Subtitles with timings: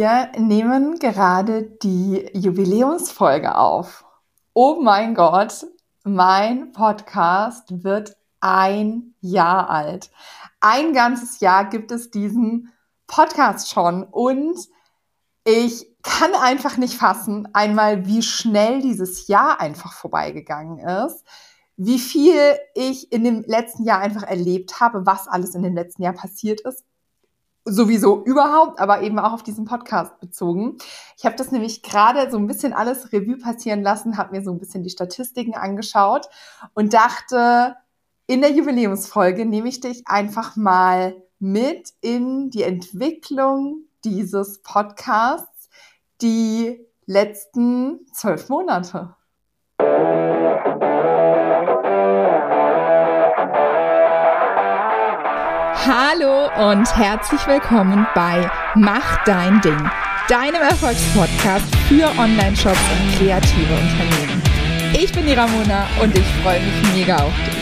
[0.00, 4.06] Wir nehmen gerade die Jubiläumsfolge auf.
[4.54, 5.66] Oh mein Gott,
[6.04, 10.10] mein Podcast wird ein Jahr alt.
[10.58, 12.72] Ein ganzes Jahr gibt es diesen
[13.06, 14.56] Podcast schon und
[15.44, 21.26] ich kann einfach nicht fassen, einmal wie schnell dieses Jahr einfach vorbeigegangen ist,
[21.76, 26.04] wie viel ich in dem letzten Jahr einfach erlebt habe, was alles in dem letzten
[26.04, 26.86] Jahr passiert ist
[27.64, 30.78] sowieso überhaupt, aber eben auch auf diesen Podcast bezogen.
[31.16, 34.50] Ich habe das nämlich gerade so ein bisschen alles Revue passieren lassen, habe mir so
[34.50, 36.28] ein bisschen die Statistiken angeschaut
[36.74, 37.76] und dachte,
[38.26, 45.68] in der Jubiläumsfolge nehme ich dich einfach mal mit in die Entwicklung dieses Podcasts,
[46.22, 49.16] die letzten zwölf Monate.
[56.02, 59.76] Hallo und herzlich willkommen bei Mach dein Ding,
[60.30, 64.42] deinem Erfolgspodcast für Online-Shops und kreative Unternehmen.
[64.94, 67.60] Ich bin die Ramona und ich freue mich mega auf dich.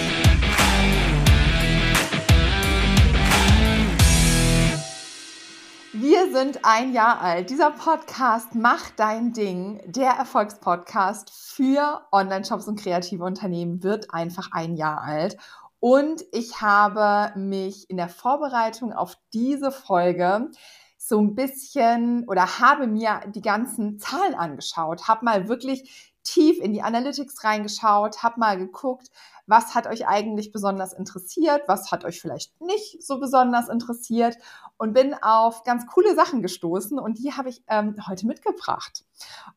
[5.93, 7.51] Wir sind ein Jahr alt.
[7.51, 14.77] Dieser Podcast Mach dein Ding, der Erfolgspodcast für Online-Shops und kreative Unternehmen, wird einfach ein
[14.77, 15.37] Jahr alt.
[15.81, 20.51] Und ich habe mich in der Vorbereitung auf diese Folge
[20.97, 26.73] so ein bisschen oder habe mir die ganzen Zahlen angeschaut, habe mal wirklich tief in
[26.73, 29.09] die Analytics reingeschaut, habe mal geguckt,
[29.47, 34.37] was hat euch eigentlich besonders interessiert, was hat euch vielleicht nicht so besonders interessiert
[34.77, 39.05] und bin auf ganz coole Sachen gestoßen und die habe ich ähm, heute mitgebracht.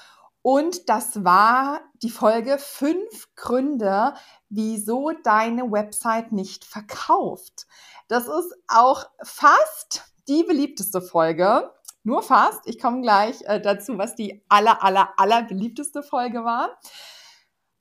[0.42, 4.14] Und das war die Folge fünf Gründe,
[4.48, 7.66] wieso deine Website nicht verkauft.
[8.06, 11.72] Das ist auch fast die beliebteste Folge.
[12.04, 12.60] Nur fast.
[12.66, 16.78] Ich komme gleich äh, dazu, was die aller, aller, aller beliebteste Folge war.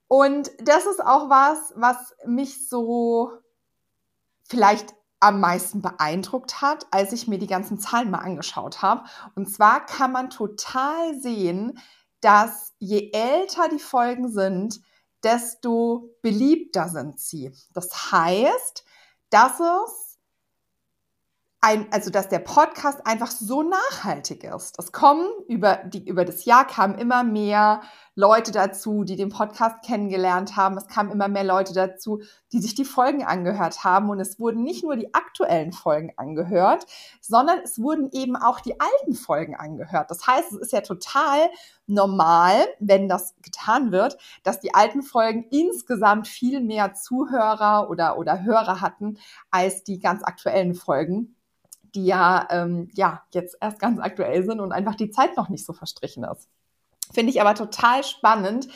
[0.08, 3.32] Und das ist auch was, was mich so
[4.48, 9.06] vielleicht am meisten beeindruckt hat, als ich mir die ganzen Zahlen mal angeschaut habe.
[9.36, 11.80] Und zwar kann man total sehen,
[12.22, 14.82] dass je älter die Folgen sind,
[15.24, 17.52] desto beliebter sind sie.
[17.74, 18.86] Das heißt,
[19.32, 20.05] dass es
[21.66, 24.78] ein, also dass der Podcast einfach so nachhaltig ist.
[24.78, 27.82] Es kommen über, die, über das Jahr kamen immer mehr
[28.14, 30.78] Leute dazu, die den Podcast kennengelernt haben.
[30.78, 32.22] Es kamen immer mehr Leute dazu,
[32.54, 34.12] die sich die Folgen angehört haben.
[34.12, 36.86] Und es wurden nicht nur die aktuellen Folgen angehört,
[37.20, 40.12] sondern es wurden eben auch die alten Folgen angehört.
[40.12, 41.50] Das heißt, es ist ja total
[41.88, 48.44] normal, wenn das getan wird, dass die alten Folgen insgesamt viel mehr Zuhörer oder, oder
[48.44, 49.18] Hörer hatten
[49.50, 51.35] als die ganz aktuellen Folgen
[51.96, 55.66] die ja, ähm, ja jetzt erst ganz aktuell sind und einfach die Zeit noch nicht
[55.66, 56.50] so verstrichen ist.
[57.14, 58.68] Finde ich aber total spannend,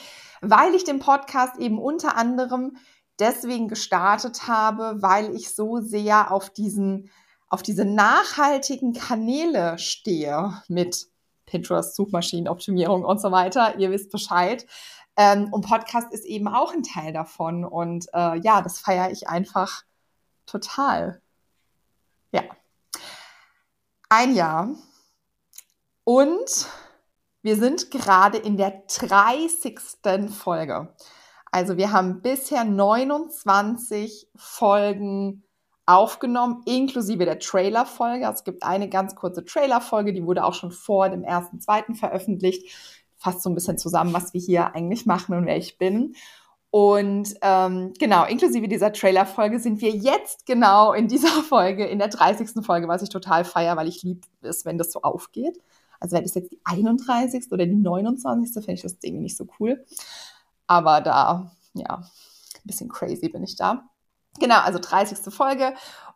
[0.41, 2.77] weil ich den Podcast eben unter anderem
[3.19, 7.09] deswegen gestartet habe, weil ich so sehr auf diesen
[7.49, 11.07] auf diese nachhaltigen Kanäle stehe mit
[11.47, 13.79] Pinterest, Suchmaschinenoptimierung und so weiter.
[13.79, 14.67] Ihr wisst Bescheid.
[15.17, 17.65] Ähm, und Podcast ist eben auch ein Teil davon.
[17.65, 19.81] Und äh, ja, das feiere ich einfach
[20.45, 21.23] total.
[22.31, 22.43] Ja
[24.09, 24.69] ein Jahr
[26.03, 26.67] und
[27.43, 29.79] wir sind gerade in der 30.
[30.31, 30.93] Folge.
[31.51, 35.43] Also wir haben bisher 29 Folgen
[35.85, 38.25] aufgenommen, inklusive der Trailer-Folge.
[38.25, 42.67] Es gibt eine ganz kurze Trailer-Folge, die wurde auch schon vor dem ersten, zweiten veröffentlicht.
[43.17, 46.15] Fasst so ein bisschen zusammen, was wir hier eigentlich machen und wer ich bin.
[46.71, 52.09] Und ähm, genau, inklusive dieser Trailer-Folge sind wir jetzt genau in dieser Folge, in der
[52.09, 52.63] 30.
[52.63, 55.59] Folge, was ich total feier, weil ich liebe es, wenn das so aufgeht.
[55.99, 57.51] Also wäre das jetzt die 31.
[57.51, 58.53] oder die 29.
[58.53, 59.83] fände ich das irgendwie nicht so cool.
[60.67, 63.89] Aber da, ja, ein bisschen crazy bin ich da.
[64.39, 65.33] Genau, also 30.
[65.33, 65.73] Folge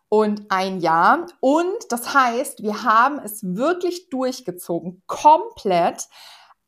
[0.07, 1.25] und ein Jahr.
[1.39, 6.07] Und das heißt, wir haben es wirklich durchgezogen, komplett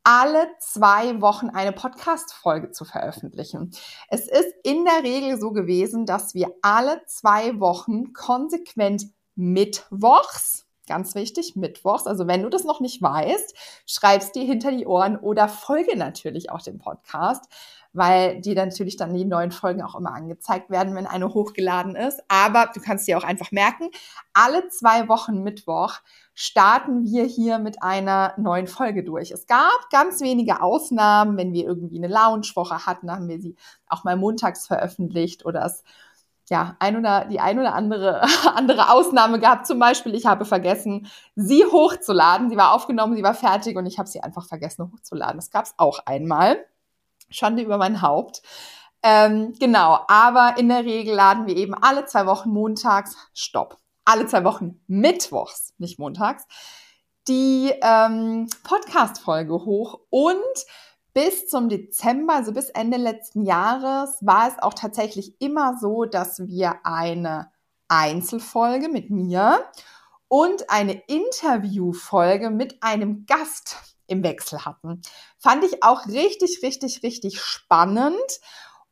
[0.06, 3.72] alle zwei Wochen eine Podcast-Folge zu veröffentlichen.
[4.08, 11.16] Es ist in der Regel so gewesen, dass wir alle zwei Wochen konsequent mittwochs ganz
[11.16, 12.06] wichtig, mittwochs.
[12.06, 13.54] Also wenn du das noch nicht weißt,
[13.86, 17.44] schreibst dir hinter die Ohren oder folge natürlich auch dem Podcast,
[17.92, 22.22] weil dir natürlich dann die neuen Folgen auch immer angezeigt werden, wenn eine hochgeladen ist.
[22.28, 23.90] Aber du kannst dir auch einfach merken,
[24.32, 26.00] alle zwei Wochen Mittwoch
[26.34, 29.30] starten wir hier mit einer neuen Folge durch.
[29.30, 33.56] Es gab ganz wenige Ausnahmen, wenn wir irgendwie eine Lounge-Woche hatten, haben wir sie
[33.88, 35.82] auch mal montags veröffentlicht oder es
[36.48, 38.22] ja, ein oder die ein oder andere
[38.54, 39.66] andere Ausnahme gab.
[39.66, 42.50] Zum Beispiel, ich habe vergessen, sie hochzuladen.
[42.50, 45.36] Sie war aufgenommen, sie war fertig und ich habe sie einfach vergessen hochzuladen.
[45.36, 46.58] Das gab es auch einmal.
[47.30, 48.42] Schande über mein Haupt.
[49.02, 54.26] Ähm, genau, aber in der Regel laden wir eben alle zwei Wochen montags, stopp, alle
[54.26, 56.44] zwei Wochen mittwochs, nicht montags,
[57.28, 60.36] die ähm, Podcast-Folge hoch und
[61.12, 66.46] bis zum Dezember, also bis Ende letzten Jahres, war es auch tatsächlich immer so, dass
[66.46, 67.50] wir eine
[67.88, 69.64] Einzelfolge mit mir
[70.28, 75.00] und eine Interviewfolge mit einem Gast im Wechsel hatten.
[75.38, 78.40] Fand ich auch richtig, richtig, richtig spannend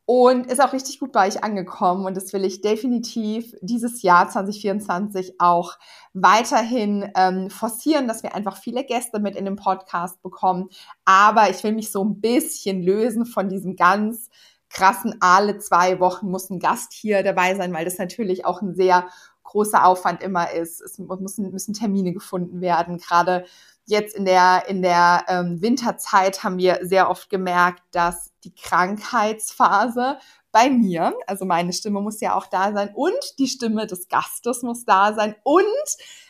[0.07, 2.05] und ist auch richtig gut bei euch angekommen.
[2.05, 5.75] Und das will ich definitiv dieses Jahr 2024 auch
[6.13, 10.69] weiterhin ähm, forcieren, dass wir einfach viele Gäste mit in den Podcast bekommen.
[11.05, 14.29] Aber ich will mich so ein bisschen lösen von diesem ganz
[14.69, 18.75] krassen, alle zwei Wochen muss ein Gast hier dabei sein, weil das natürlich auch ein
[18.75, 19.09] sehr
[19.45, 20.81] großer Aufwand immer ist.
[20.83, 22.99] Es müssen, müssen Termine gefunden werden.
[22.99, 23.45] Gerade
[23.87, 30.19] jetzt in der, in der ähm, Winterzeit haben wir sehr oft gemerkt, dass die Krankheitsphase
[30.53, 34.63] bei mir, also meine Stimme muss ja auch da sein und die Stimme des Gastes
[34.63, 35.65] muss da sein und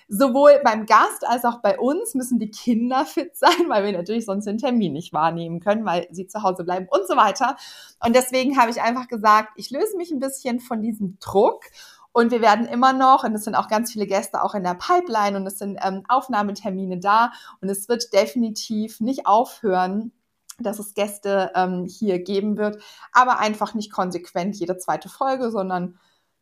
[0.09, 4.25] sowohl beim Gast als auch bei uns müssen die Kinder fit sein, weil wir natürlich
[4.25, 7.57] sonst den Termin nicht wahrnehmen können, weil sie zu Hause bleiben und so weiter.
[8.05, 11.65] Und deswegen habe ich einfach gesagt, ich löse mich ein bisschen von diesem Druck
[12.15, 14.75] und wir werden immer noch, und es sind auch ganz viele Gäste auch in der
[14.75, 17.33] Pipeline und es sind ähm, Aufnahmetermine da.
[17.61, 20.13] Und es wird definitiv nicht aufhören,
[20.61, 22.81] dass es Gäste ähm, hier geben wird,
[23.13, 25.99] aber einfach nicht konsequent jede zweite Folge, sondern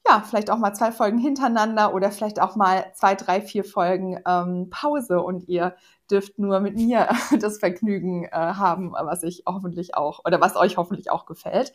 [0.06, 4.20] ja, vielleicht auch mal zwei Folgen hintereinander oder vielleicht auch mal zwei, drei, vier Folgen
[4.26, 5.76] ähm, Pause und ihr
[6.10, 7.08] dürft nur mit mir
[7.40, 11.72] das Vergnügen äh, haben, was ich hoffentlich auch oder was euch hoffentlich auch gefällt.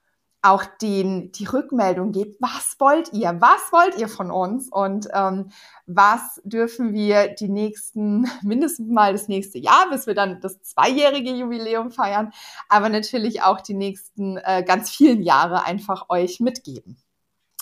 [0.45, 5.49] auch den, die Rückmeldung gebt, was wollt ihr, was wollt ihr von uns und ähm,
[5.87, 11.31] was dürfen wir die nächsten, mindestens mal das nächste Jahr, bis wir dann das zweijährige
[11.31, 12.31] Jubiläum feiern,
[12.69, 16.97] aber natürlich auch die nächsten äh, ganz vielen Jahre einfach euch mitgeben.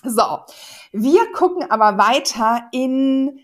[0.05, 0.39] So,
[0.91, 3.39] wir gucken aber weiter in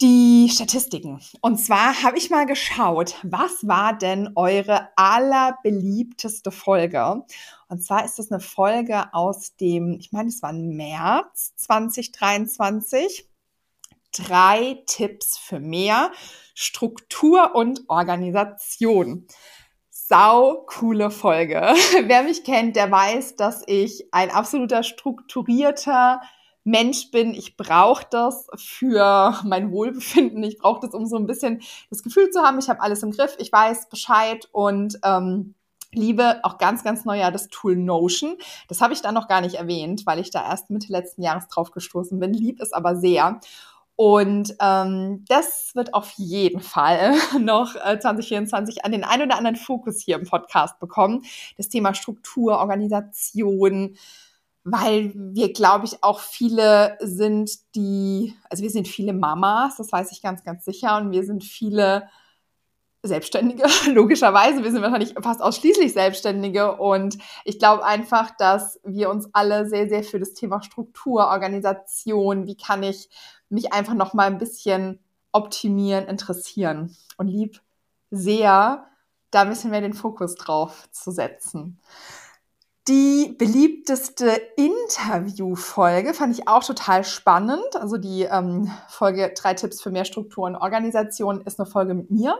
[0.00, 1.20] die Statistiken.
[1.42, 7.22] Und zwar habe ich mal geschaut, was war denn eure allerbeliebteste Folge?
[7.68, 13.28] Und zwar ist das eine Folge aus dem, ich meine, es war März 2023.
[14.12, 16.12] Drei Tipps für mehr
[16.54, 19.26] Struktur und Organisation
[20.14, 21.60] sau coole Folge.
[22.04, 26.20] Wer mich kennt, der weiß, dass ich ein absoluter strukturierter
[26.62, 27.34] Mensch bin.
[27.34, 30.44] Ich brauche das für mein Wohlbefinden.
[30.44, 33.10] Ich brauche das, um so ein bisschen das Gefühl zu haben, ich habe alles im
[33.10, 35.54] Griff, ich weiß Bescheid und ähm,
[35.92, 38.36] liebe auch ganz, ganz neu ja das Tool Notion.
[38.68, 41.48] Das habe ich da noch gar nicht erwähnt, weil ich da erst Mitte letzten Jahres
[41.48, 42.32] drauf gestoßen bin.
[42.32, 43.40] Lieb es aber sehr.
[43.96, 49.56] Und ähm, das wird auf jeden Fall noch äh, 2024 an den ein oder anderen
[49.56, 51.22] Fokus hier im Podcast bekommen.
[51.56, 53.96] Das Thema Struktur, Organisation,
[54.64, 60.10] weil wir, glaube ich, auch viele sind, die, also wir sind viele Mamas, das weiß
[60.10, 62.08] ich ganz, ganz sicher, und wir sind viele
[63.04, 64.64] Selbstständige, logischerweise.
[64.64, 69.88] Wir sind wahrscheinlich fast ausschließlich Selbstständige und ich glaube einfach, dass wir uns alle sehr,
[69.88, 73.10] sehr für das Thema Struktur, Organisation, wie kann ich
[73.54, 75.00] mich einfach noch mal ein bisschen
[75.32, 77.60] optimieren, interessieren und lieb
[78.10, 78.86] sehr,
[79.30, 81.80] da ein bisschen mehr den Fokus drauf zu setzen.
[82.86, 87.76] Die beliebteste Interviewfolge fand ich auch total spannend.
[87.76, 92.10] Also die ähm, Folge drei Tipps für mehr Struktur und Organisation ist eine Folge mit
[92.10, 92.38] mir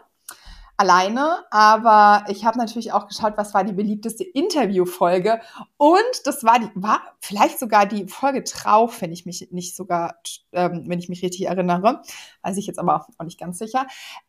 [0.77, 5.41] alleine, aber ich habe natürlich auch geschaut, was war die beliebteste Interviewfolge.
[5.77, 10.17] Und das war die war vielleicht sogar die Folge drauf, wenn ich mich nicht sogar,
[10.53, 12.03] ähm, wenn ich mich richtig erinnere,
[12.43, 13.87] weiß ich jetzt aber auch nicht ganz sicher,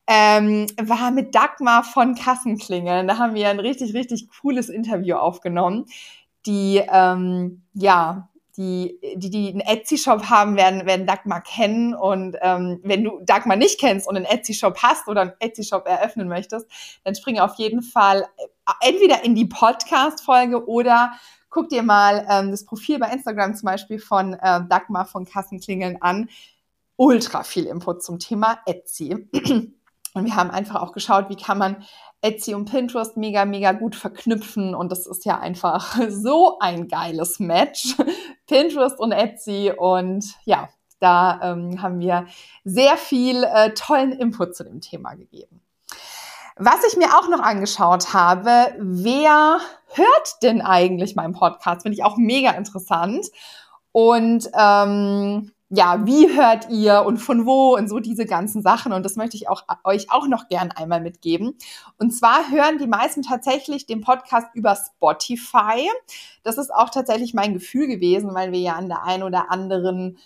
[0.07, 3.07] ähm, war mit Dagmar von Kassenklingeln.
[3.07, 5.85] Da haben wir ein richtig richtig cooles Interview aufgenommen,
[6.45, 11.93] die ähm, ja die, die, die einen Etsy-Shop haben, werden, werden Dagmar kennen.
[11.93, 16.27] Und ähm, wenn du Dagmar nicht kennst und einen Etsy-Shop hast oder einen Etsy-Shop eröffnen
[16.27, 16.67] möchtest,
[17.03, 21.13] dann spring auf jeden Fall äh, entweder in die Podcast-Folge oder
[21.49, 26.01] guck dir mal ähm, das Profil bei Instagram zum Beispiel von äh, Dagmar von Kassenklingeln
[26.01, 26.29] an.
[26.97, 29.27] Ultra viel Input zum Thema Etsy.
[30.15, 31.83] Und wir haben einfach auch geschaut, wie kann man
[32.25, 34.73] Etsy und Pinterest mega, mega gut verknüpfen.
[34.73, 37.95] Und das ist ja einfach so ein geiles Match.
[38.47, 39.71] Pinterest und Etsy.
[39.75, 42.25] Und ja, da ähm, haben wir
[42.63, 45.61] sehr viel äh, tollen Input zu dem Thema gegeben.
[46.57, 49.59] Was ich mir auch noch angeschaut habe, wer
[49.93, 51.83] hört denn eigentlich meinen Podcast?
[51.83, 53.27] Finde ich auch mega interessant.
[53.91, 58.93] Und ähm, ja, wie hört ihr und von wo und so diese ganzen Sachen.
[58.93, 61.57] Und das möchte ich auch, euch auch noch gern einmal mitgeben.
[61.97, 65.89] Und zwar hören die meisten tatsächlich den Podcast über Spotify.
[66.43, 70.17] Das ist auch tatsächlich mein Gefühl gewesen, weil wir ja an der einen oder anderen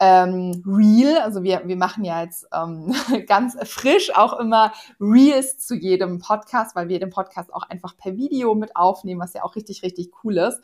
[0.00, 2.94] ähm, Reel, also wir, wir machen ja jetzt ähm,
[3.26, 8.16] ganz frisch auch immer Reels zu jedem Podcast, weil wir den Podcast auch einfach per
[8.16, 10.62] Video mit aufnehmen, was ja auch richtig, richtig cool ist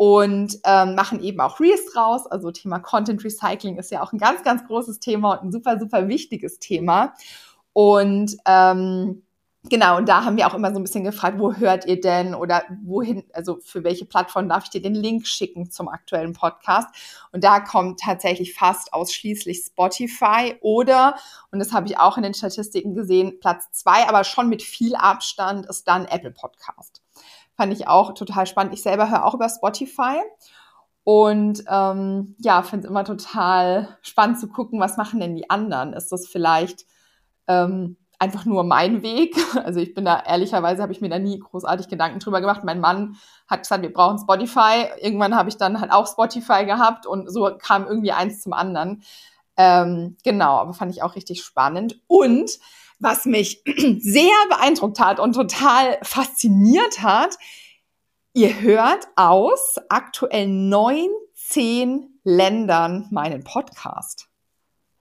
[0.00, 2.26] und ähm, machen eben auch Reels draus.
[2.26, 5.78] Also Thema Content Recycling ist ja auch ein ganz, ganz großes Thema und ein super,
[5.78, 7.12] super wichtiges Thema.
[7.74, 9.22] Und ähm,
[9.64, 12.34] Genau, und da haben wir auch immer so ein bisschen gefragt, wo hört ihr denn
[12.34, 16.88] oder wohin, also für welche Plattform darf ich dir den Link schicken zum aktuellen Podcast?
[17.32, 21.16] Und da kommt tatsächlich fast ausschließlich Spotify oder,
[21.50, 24.96] und das habe ich auch in den Statistiken gesehen, Platz zwei, aber schon mit viel
[24.96, 26.99] Abstand ist dann Apple Podcast.
[27.60, 28.72] Fand ich auch total spannend.
[28.72, 30.18] Ich selber höre auch über Spotify.
[31.04, 35.92] Und ähm, ja, finde es immer total spannend zu gucken, was machen denn die anderen?
[35.92, 36.86] Ist das vielleicht
[37.48, 39.36] ähm, einfach nur mein Weg?
[39.62, 42.64] Also ich bin da ehrlicherweise habe ich mir da nie großartig Gedanken drüber gemacht.
[42.64, 44.86] Mein Mann hat gesagt, wir brauchen Spotify.
[44.98, 49.02] Irgendwann habe ich dann halt auch Spotify gehabt und so kam irgendwie eins zum anderen.
[49.58, 52.00] Ähm, genau, aber fand ich auch richtig spannend.
[52.06, 52.52] Und
[53.00, 53.62] was mich
[53.98, 57.36] sehr beeindruckt hat und total fasziniert hat,
[58.32, 64.28] ihr hört aus aktuell 19 Ländern meinen Podcast.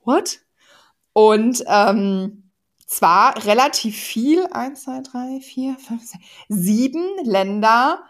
[0.04, 0.40] What?
[1.14, 2.52] Und ähm,
[2.88, 8.04] zwar relativ viel, eins, zwei, drei, vier, fünf, sechs, sieben Länder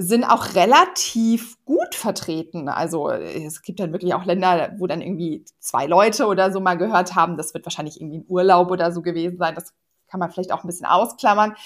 [0.00, 2.68] sind auch relativ gut vertreten.
[2.68, 6.78] Also es gibt dann wirklich auch Länder, wo dann irgendwie zwei Leute oder so mal
[6.78, 7.36] gehört haben.
[7.36, 9.56] Das wird wahrscheinlich irgendwie ein Urlaub oder so gewesen sein.
[9.56, 9.74] Das
[10.06, 11.56] kann man vielleicht auch ein bisschen ausklammern.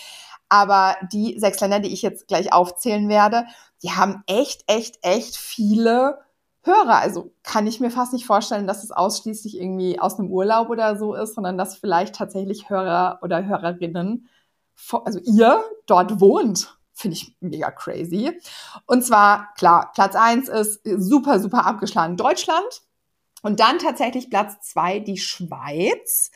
[0.49, 3.45] Aber die sechs Länder, die ich jetzt gleich aufzählen werde,
[3.83, 6.19] die haben echt, echt, echt viele
[6.63, 7.01] Hörer.
[7.01, 10.97] Also kann ich mir fast nicht vorstellen, dass es ausschließlich irgendwie aus einem Urlaub oder
[10.97, 14.27] so ist, sondern dass vielleicht tatsächlich Hörer oder Hörerinnen,
[15.05, 18.39] also ihr dort wohnt Finde ich mega crazy.
[18.87, 22.83] Und zwar, klar, Platz eins ist super, super abgeschlagen Deutschland.
[23.43, 26.31] Und dann tatsächlich Platz zwei die Schweiz.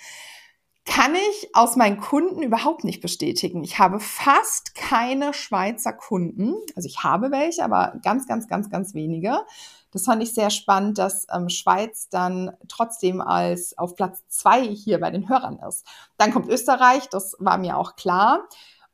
[0.84, 3.64] Kann ich aus meinen Kunden überhaupt nicht bestätigen.
[3.64, 6.54] Ich habe fast keine Schweizer Kunden.
[6.76, 9.44] Also ich habe welche, aber ganz, ganz, ganz, ganz wenige.
[9.90, 15.00] Das fand ich sehr spannend, dass ähm, Schweiz dann trotzdem als auf Platz zwei hier
[15.00, 15.86] bei den Hörern ist.
[16.18, 18.46] Dann kommt Österreich, das war mir auch klar.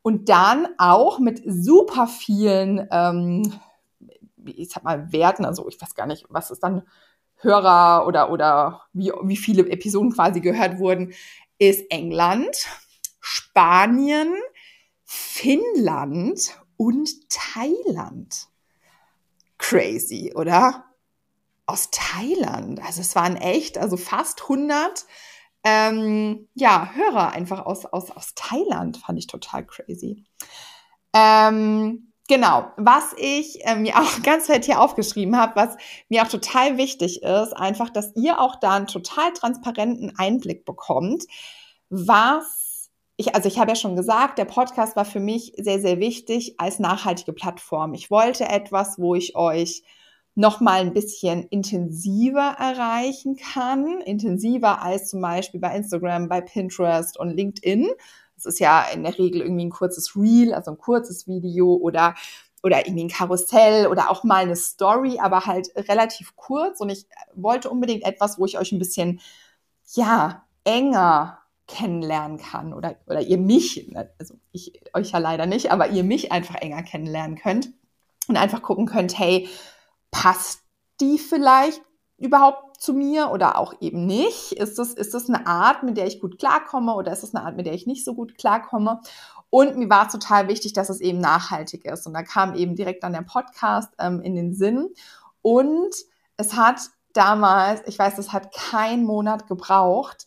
[0.03, 3.61] Und dann auch mit super vielen, ähm,
[4.45, 6.83] ich sag mal, Werten, also ich weiß gar nicht, was ist dann
[7.37, 11.13] Hörer oder, oder wie, wie viele Episoden quasi gehört wurden,
[11.59, 12.57] ist England,
[13.21, 14.35] Spanien,
[15.05, 18.49] Finnland und Thailand.
[19.59, 20.85] Crazy, oder?
[21.67, 22.85] Aus Thailand.
[22.85, 25.07] Also es waren echt, also fast 100
[25.65, 30.25] ähm, ja, Hörer einfach aus, aus, aus Thailand, fand ich total crazy.
[31.15, 35.77] Ähm, genau, was ich äh, mir auch ganz fett hier aufgeschrieben habe, was
[36.09, 41.25] mir auch total wichtig ist, einfach, dass ihr auch da einen total transparenten Einblick bekommt,
[41.91, 46.01] was ich, also ich habe ja schon gesagt, der Podcast war für mich sehr, sehr
[46.01, 47.95] wichtig als nachhaltige Plattform.
[47.95, 49.83] Ich wollte etwas, wo ich euch
[50.35, 57.19] noch mal ein bisschen intensiver erreichen kann, intensiver als zum Beispiel bei Instagram, bei Pinterest
[57.19, 57.91] und LinkedIn.
[58.37, 62.15] Das ist ja in der Regel irgendwie ein kurzes Reel, also ein kurzes Video oder
[62.65, 66.81] oder irgendwie ein Karussell oder auch mal eine Story, aber halt relativ kurz.
[66.81, 69.21] Und ich wollte unbedingt etwas, wo ich euch ein bisschen,
[69.95, 75.89] ja, enger kennenlernen kann oder, oder ihr mich, also ich euch ja leider nicht, aber
[75.89, 77.73] ihr mich einfach enger kennenlernen könnt
[78.29, 79.49] und einfach gucken könnt, hey,
[80.13, 80.63] passt
[81.01, 81.83] die vielleicht
[82.19, 84.53] überhaupt zu mir oder auch eben nicht?
[84.53, 87.45] Ist das, ist das eine Art, mit der ich gut klarkomme oder ist das eine
[87.45, 89.01] Art, mit der ich nicht so gut klarkomme?
[89.51, 92.07] Und mir war total wichtig, dass es eben nachhaltig ist.
[92.07, 94.89] Und da kam eben direkt dann der Podcast ähm, in den Sinn.
[95.43, 95.95] Und
[96.37, 96.81] es hat
[97.13, 100.27] damals, ich weiß, es hat keinen Monat gebraucht,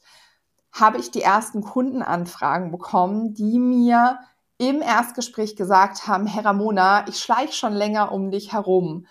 [0.72, 4.20] habe ich die ersten Kundenanfragen bekommen, die mir
[4.58, 9.08] im Erstgespräch gesagt haben, Herr Ramona, ich schleiche schon länger um dich herum.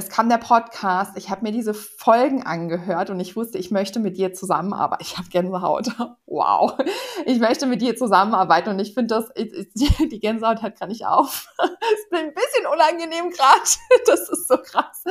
[0.00, 4.00] Es kam der Podcast, ich habe mir diese Folgen angehört und ich wusste, ich möchte
[4.00, 5.02] mit dir zusammenarbeiten.
[5.04, 5.88] Ich habe Gänsehaut.
[6.32, 6.78] Wow.
[7.26, 11.48] Ich möchte mit dir zusammenarbeiten und ich finde das, die Gänsehaut hört gar nicht auf.
[11.58, 13.60] Es ist ein bisschen unangenehm gerade.
[14.06, 15.04] Das ist so krass.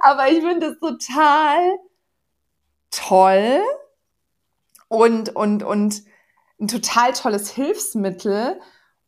[0.00, 1.78] Aber ich finde es total
[2.90, 3.62] toll
[4.88, 6.02] und, und, und
[6.60, 8.60] ein total tolles Hilfsmittel,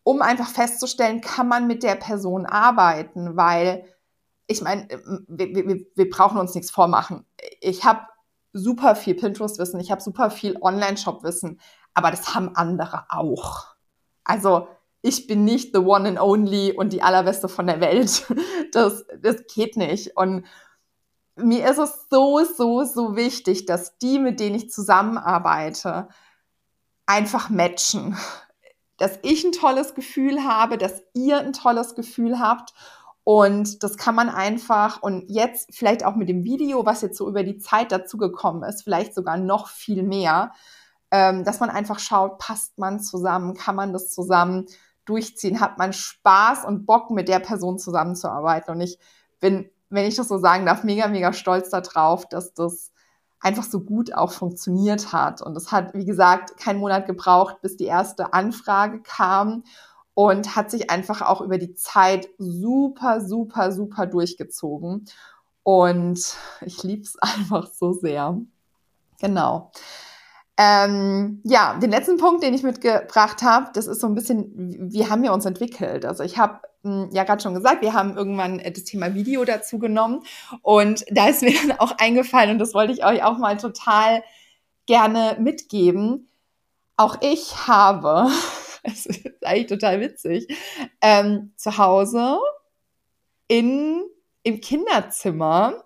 [0.03, 3.85] um einfach festzustellen, kann man mit der Person arbeiten, weil
[4.47, 4.89] ich meine,
[5.27, 7.27] wir, wir, wir brauchen uns nichts vormachen.
[7.61, 8.01] Ich habe
[8.53, 11.61] super viel Pinterest-Wissen, ich habe super viel Online-Shop-Wissen,
[11.95, 13.67] aber das haben andere auch.
[14.25, 14.69] Also
[15.03, 18.27] ich bin nicht the one and only und die allerbeste von der Welt.
[18.73, 20.17] Das, das geht nicht.
[20.17, 20.45] Und
[21.37, 26.09] mir ist es so, so, so wichtig, dass die, mit denen ich zusammenarbeite,
[27.07, 28.17] einfach matchen
[28.97, 32.73] dass ich ein tolles Gefühl habe, dass ihr ein tolles Gefühl habt.
[33.29, 37.29] Und das kann man einfach, und jetzt vielleicht auch mit dem Video, was jetzt so
[37.29, 40.53] über die Zeit dazugekommen ist, vielleicht sogar noch viel mehr,
[41.11, 44.67] ähm, dass man einfach schaut, passt man zusammen, kann man das zusammen
[45.07, 48.73] durchziehen, hat man Spaß und Bock, mit der Person zusammenzuarbeiten.
[48.73, 48.97] Und ich
[49.41, 52.93] bin, wenn ich das so sagen darf, mega, mega stolz darauf, dass das
[53.41, 55.43] einfach so gut auch funktioniert hat.
[55.43, 59.65] Und es hat, wie gesagt, keinen Monat gebraucht, bis die erste Anfrage kam
[60.17, 65.05] und hat sich einfach auch über die Zeit super, super, super durchgezogen.
[65.63, 68.41] Und ich liebe es einfach so sehr.
[69.21, 69.71] Genau.
[70.57, 75.07] Ähm, ja, den letzten Punkt, den ich mitgebracht habe, das ist so ein bisschen, wie
[75.07, 76.07] haben wir uns entwickelt?
[76.07, 79.45] Also ich habe hm, ja gerade schon gesagt, wir haben irgendwann äh, das Thema Video
[79.45, 80.23] dazu genommen
[80.63, 84.23] und da ist mir dann auch eingefallen und das wollte ich euch auch mal total
[84.87, 86.31] gerne mitgeben.
[86.97, 88.29] Auch ich habe,
[88.93, 90.49] es ist eigentlich total witzig,
[91.01, 92.39] ähm, zu Hause
[93.49, 94.03] in,
[94.43, 95.85] im Kinderzimmer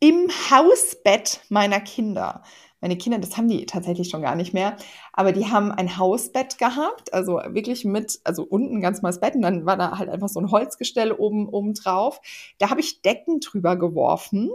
[0.00, 2.42] im Hausbett meiner Kinder.
[2.80, 4.76] Meine Kinder, das haben die tatsächlich schon gar nicht mehr,
[5.12, 9.34] aber die haben ein Hausbett gehabt, also wirklich mit, also unten ganz mal das Bett
[9.34, 12.22] und dann war da halt einfach so ein Holzgestell oben, oben drauf.
[12.56, 14.50] Da habe ich Decken drüber geworfen,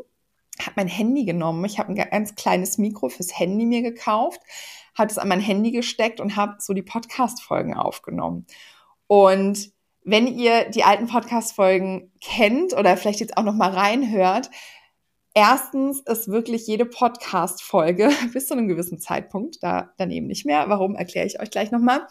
[0.59, 4.41] habe mein Handy genommen, ich habe ein ganz kleines Mikro fürs Handy mir gekauft,
[4.97, 8.45] habe es an mein Handy gesteckt und habe so die Podcast-Folgen aufgenommen.
[9.07, 9.71] Und
[10.03, 14.49] wenn ihr die alten Podcast-Folgen kennt oder vielleicht jetzt auch noch mal reinhört,
[15.37, 20.95] Erstens ist wirklich jede Podcast-Folge bis zu einem gewissen Zeitpunkt, da daneben nicht mehr, warum
[20.95, 22.07] erkläre ich euch gleich nochmal,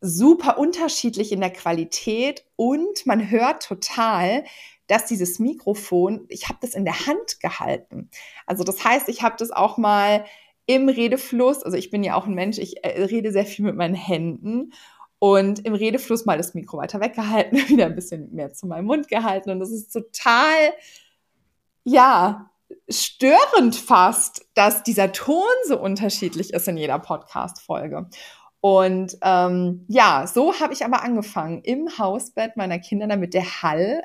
[0.00, 4.42] super unterschiedlich in der Qualität und man hört total,
[4.92, 8.10] dass dieses Mikrofon, ich habe das in der Hand gehalten.
[8.46, 10.26] Also das heißt, ich habe das auch mal
[10.66, 13.74] im Redefluss, also ich bin ja auch ein Mensch, ich äh, rede sehr viel mit
[13.74, 14.74] meinen Händen
[15.18, 19.08] und im Redefluss mal das Mikro weiter weggehalten, wieder ein bisschen mehr zu meinem Mund
[19.08, 20.74] gehalten und das ist total
[21.84, 22.50] ja,
[22.90, 28.10] störend fast, dass dieser Ton so unterschiedlich ist in jeder Podcast-Folge.
[28.60, 34.04] Und ähm, ja, so habe ich aber angefangen im Hausbett meiner Kinder, damit der Hall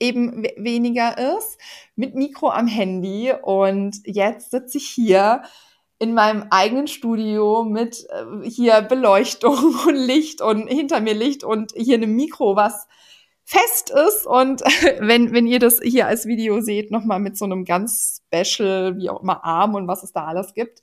[0.00, 1.58] eben weniger ist,
[1.94, 3.32] mit Mikro am Handy.
[3.42, 5.42] Und jetzt sitze ich hier
[6.00, 11.72] in meinem eigenen Studio mit äh, hier Beleuchtung und Licht und hinter mir Licht und
[11.76, 12.88] hier einem Mikro, was
[13.44, 14.26] fest ist.
[14.26, 14.60] Und
[14.98, 19.10] wenn, wenn ihr das hier als Video seht, nochmal mit so einem ganz Special, wie
[19.10, 20.82] auch immer, Arm und was es da alles gibt.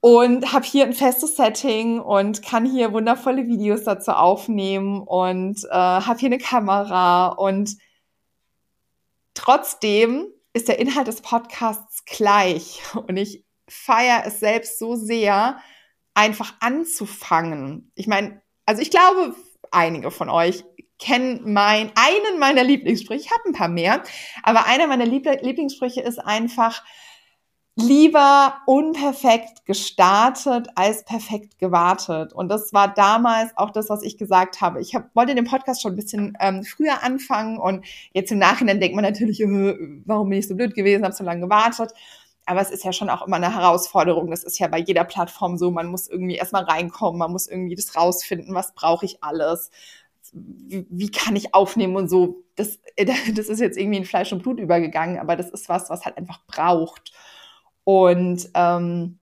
[0.00, 5.70] Und habe hier ein festes Setting und kann hier wundervolle Videos dazu aufnehmen und äh,
[5.70, 7.28] habe hier eine Kamera.
[7.28, 7.76] Und
[9.34, 12.82] trotzdem ist der Inhalt des Podcasts gleich.
[12.94, 15.58] Und ich feiere es selbst so sehr,
[16.14, 17.90] einfach anzufangen.
[17.94, 19.34] Ich meine, also ich glaube,
[19.70, 20.64] einige von euch
[20.98, 23.20] kennen mein, einen meiner Lieblingssprüche.
[23.20, 24.02] Ich habe ein paar mehr,
[24.42, 26.84] aber einer meiner Lieblingssprüche ist einfach,
[27.74, 32.32] lieber unperfekt gestartet als perfekt gewartet.
[32.34, 34.80] Und das war damals auch das, was ich gesagt habe.
[34.80, 38.78] Ich hab, wollte den Podcast schon ein bisschen ähm, früher anfangen und jetzt im Nachhinein
[38.78, 41.92] denkt man natürlich, äh, warum bin ich so blöd gewesen, habe so lange gewartet.
[42.44, 44.30] Aber es ist ja schon auch immer eine Herausforderung.
[44.30, 45.70] Das ist ja bei jeder Plattform so.
[45.70, 49.70] Man muss irgendwie erstmal reinkommen, man muss irgendwie das rausfinden, was brauche ich alles,
[50.32, 52.42] wie, wie kann ich aufnehmen und so.
[52.56, 56.04] Das, das ist jetzt irgendwie in Fleisch und Blut übergegangen, aber das ist was, was
[56.04, 57.12] halt einfach braucht.
[57.84, 59.18] Und ähm,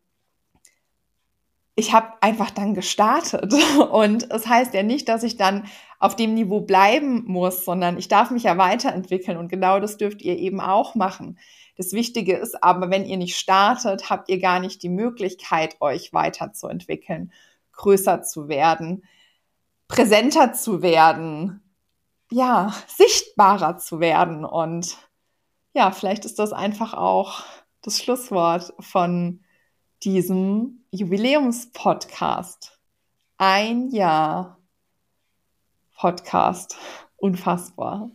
[1.74, 3.52] ich habe einfach dann gestartet.
[3.90, 5.66] Und es das heißt ja nicht, dass ich dann
[5.98, 9.36] auf dem Niveau bleiben muss, sondern ich darf mich ja weiterentwickeln.
[9.36, 11.38] Und genau das dürft ihr eben auch machen.
[11.76, 16.12] Das Wichtige ist aber, wenn ihr nicht startet, habt ihr gar nicht die Möglichkeit, euch
[16.12, 17.32] weiterzuentwickeln,
[17.72, 19.04] größer zu werden,
[19.88, 21.62] präsenter zu werden,
[22.30, 24.44] ja, sichtbarer zu werden.
[24.44, 24.96] Und
[25.72, 27.44] ja, vielleicht ist das einfach auch
[27.82, 29.40] das Schlusswort von
[30.02, 32.78] diesem Jubiläumspodcast.
[33.38, 34.58] Ein Jahr
[35.96, 36.76] Podcast.
[37.16, 38.10] Unfassbar.